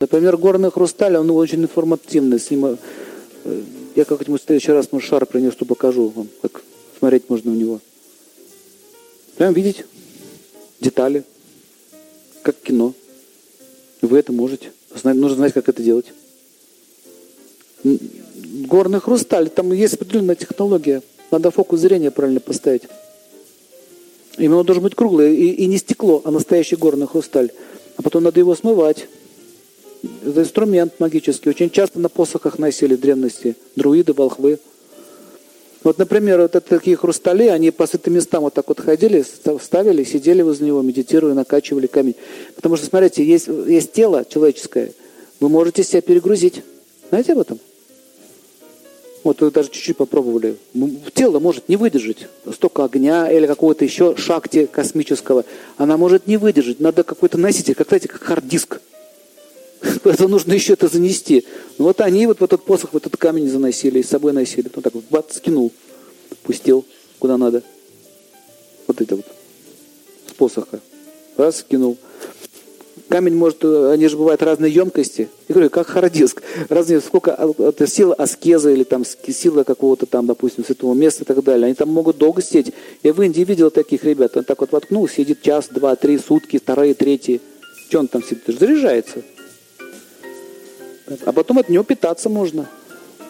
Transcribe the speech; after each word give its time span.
Например, 0.00 0.38
горный 0.38 0.70
хрусталь, 0.70 1.14
он 1.18 1.30
очень 1.30 1.60
информативный. 1.62 2.40
С 2.40 2.50
ним, 2.50 2.64
э, 2.64 3.62
я 3.94 4.06
как-нибудь 4.06 4.40
в 4.40 4.44
следующий 4.46 4.72
раз 4.72 4.92
может, 4.92 5.10
шар 5.10 5.26
принесу, 5.26 5.66
покажу 5.66 6.08
вам, 6.08 6.26
как 6.40 6.62
смотреть 6.98 7.28
можно 7.28 7.52
у 7.52 7.54
него. 7.54 7.80
Прям 9.36 9.52
видеть 9.52 9.84
детали, 10.80 11.22
как 12.40 12.56
кино. 12.56 12.94
Вы 14.00 14.18
это 14.18 14.32
можете. 14.32 14.72
Нужно 15.04 15.36
знать, 15.36 15.52
как 15.52 15.68
это 15.68 15.82
делать. 15.82 16.06
Горный 17.84 19.00
хрусталь, 19.00 19.50
там 19.50 19.70
есть 19.70 19.94
определенная 19.94 20.34
технология. 20.34 21.02
Надо 21.30 21.50
фокус 21.50 21.80
зрения 21.80 22.10
правильно 22.10 22.40
поставить. 22.40 22.84
Именно 24.38 24.60
он 24.60 24.64
должен 24.64 24.82
быть 24.82 24.94
круглый 24.94 25.36
и, 25.36 25.50
и 25.50 25.66
не 25.66 25.76
стекло, 25.76 26.22
а 26.24 26.30
настоящий 26.30 26.76
горный 26.76 27.06
хрусталь. 27.06 27.50
А 27.98 28.02
потом 28.02 28.22
надо 28.22 28.40
его 28.40 28.54
смывать. 28.54 29.06
Это 30.02 30.42
инструмент 30.42 30.98
магический. 30.98 31.50
Очень 31.50 31.70
часто 31.70 31.98
на 31.98 32.08
посохах 32.08 32.58
носили 32.58 32.96
древности 32.96 33.56
друиды, 33.76 34.12
волхвы. 34.12 34.58
Вот, 35.82 35.98
например, 35.98 36.40
вот 36.40 36.54
это 36.56 36.60
такие 36.60 36.96
хрустали, 36.96 37.46
они 37.46 37.70
по 37.70 37.86
святым 37.86 38.14
местам 38.14 38.42
вот 38.42 38.52
так 38.52 38.68
вот 38.68 38.80
ходили, 38.80 39.24
ставили, 39.62 40.04
сидели 40.04 40.42
возле 40.42 40.68
него, 40.68 40.82
медитируя, 40.82 41.32
накачивали 41.32 41.86
камень. 41.86 42.16
Потому 42.54 42.76
что, 42.76 42.86
смотрите, 42.86 43.24
есть, 43.24 43.48
есть 43.48 43.92
тело 43.92 44.26
человеческое, 44.28 44.92
вы 45.40 45.48
можете 45.48 45.82
себя 45.82 46.02
перегрузить. 46.02 46.62
Знаете 47.08 47.32
об 47.32 47.38
этом? 47.38 47.58
Вот 49.24 49.40
вы 49.40 49.50
даже 49.50 49.70
чуть-чуть 49.70 49.96
попробовали. 49.96 50.56
Тело 51.14 51.40
может 51.40 51.68
не 51.68 51.76
выдержать 51.76 52.26
столько 52.52 52.84
огня 52.84 53.30
или 53.30 53.46
какого-то 53.46 53.84
еще 53.84 54.16
шакти 54.16 54.66
космического. 54.66 55.44
Она 55.76 55.96
может 55.96 56.26
не 56.26 56.36
выдержать. 56.36 56.80
Надо 56.80 57.04
какой-то 57.04 57.36
носитель, 57.38 57.74
как, 57.74 57.88
знаете, 57.88 58.08
как 58.08 58.22
хард-диск. 58.22 58.80
Это 60.04 60.28
нужно 60.28 60.52
еще 60.52 60.72
это 60.72 60.88
занести. 60.88 61.44
Ну 61.78 61.84
вот 61.84 62.00
они 62.00 62.26
вот 62.26 62.40
в 62.40 62.44
этот 62.44 62.64
посох, 62.64 62.92
в 62.92 62.96
этот 62.96 63.16
камень 63.16 63.48
заносили, 63.48 63.98
и 63.98 64.02
с 64.02 64.08
собой 64.08 64.32
носили. 64.32 64.68
Потом 64.68 64.82
так 64.82 64.94
вот 64.94 65.04
бац, 65.10 65.36
скинул, 65.36 65.72
пустил 66.42 66.84
куда 67.20 67.36
надо. 67.36 67.62
Вот 68.88 69.00
это 69.00 69.16
вот. 69.16 69.26
С 70.26 70.32
посоха. 70.32 70.80
Раз, 71.36 71.58
скинул. 71.58 71.96
Камень 73.08 73.34
может, 73.34 73.64
они 73.64 74.08
же 74.08 74.16
бывают 74.16 74.42
разные 74.42 74.72
емкости. 74.72 75.28
Я 75.48 75.52
говорю, 75.54 75.70
как 75.70 75.88
хард-диск. 75.88 76.42
Разные, 76.68 77.00
сколько, 77.00 77.32
это 77.58 77.86
сила 77.86 78.14
аскеза 78.14 78.70
или 78.70 78.84
там 78.84 79.04
сила 79.04 79.64
какого-то 79.64 80.06
там, 80.06 80.26
допустим, 80.26 80.64
святого 80.64 80.94
места 80.94 81.24
и 81.24 81.26
так 81.26 81.42
далее. 81.42 81.66
Они 81.66 81.74
там 81.74 81.88
могут 81.88 82.18
долго 82.18 82.42
сидеть. 82.42 82.72
Я 83.02 83.12
в 83.12 83.22
Индии 83.22 83.42
видел 83.42 83.70
таких 83.70 84.04
ребят. 84.04 84.36
Он 84.36 84.44
так 84.44 84.60
вот 84.60 84.72
воткнул, 84.72 85.08
сидит 85.08 85.42
час, 85.42 85.68
два, 85.70 85.96
три 85.96 86.18
сутки, 86.18 86.58
вторые, 86.58 86.94
третьи. 86.94 87.40
Что 87.88 88.00
он 88.00 88.08
там 88.08 88.22
сидит? 88.22 88.42
Заряжается. 88.46 89.22
А 91.24 91.32
потом 91.32 91.58
от 91.58 91.68
него 91.68 91.84
питаться 91.84 92.28
можно. 92.28 92.66